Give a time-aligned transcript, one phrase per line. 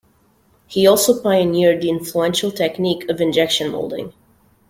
[0.65, 4.13] He also pioneered the influential technique of injection moulding.